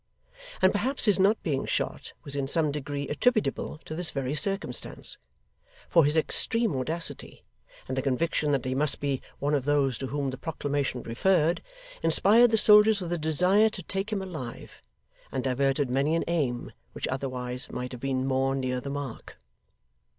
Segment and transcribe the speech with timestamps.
[0.63, 5.19] And perhaps his not being shot was in some degree attributable to this very circumstance;
[5.89, 7.43] for his extreme audacity,
[7.87, 11.61] and the conviction that he must be one of those to whom the proclamation referred,
[12.01, 14.81] inspired the soldiers with a desire to take him alive,
[15.31, 19.37] and diverted many an aim which otherwise might have been more near the mark.